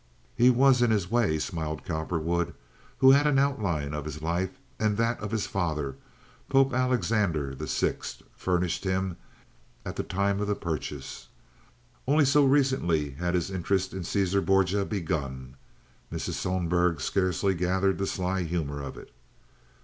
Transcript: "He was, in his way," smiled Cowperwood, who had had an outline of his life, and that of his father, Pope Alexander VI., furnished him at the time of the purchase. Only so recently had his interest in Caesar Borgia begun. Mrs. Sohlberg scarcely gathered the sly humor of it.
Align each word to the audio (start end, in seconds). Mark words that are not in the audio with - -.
"He 0.35 0.49
was, 0.49 0.81
in 0.81 0.89
his 0.89 1.11
way," 1.11 1.37
smiled 1.37 1.85
Cowperwood, 1.85 2.55
who 2.97 3.11
had 3.11 3.27
had 3.27 3.27
an 3.33 3.37
outline 3.37 3.93
of 3.93 4.03
his 4.05 4.19
life, 4.19 4.57
and 4.79 4.97
that 4.97 5.19
of 5.19 5.29
his 5.29 5.45
father, 5.45 5.95
Pope 6.49 6.73
Alexander 6.73 7.53
VI., 7.55 7.97
furnished 8.35 8.83
him 8.83 9.15
at 9.85 9.95
the 9.97 10.01
time 10.01 10.39
of 10.41 10.47
the 10.47 10.55
purchase. 10.55 11.27
Only 12.07 12.25
so 12.25 12.43
recently 12.45 13.11
had 13.11 13.35
his 13.35 13.51
interest 13.51 13.93
in 13.93 14.03
Caesar 14.03 14.41
Borgia 14.41 14.85
begun. 14.85 15.55
Mrs. 16.11 16.33
Sohlberg 16.33 16.99
scarcely 16.99 17.53
gathered 17.53 17.99
the 17.99 18.07
sly 18.07 18.41
humor 18.41 18.81
of 18.81 18.97
it. 18.97 19.13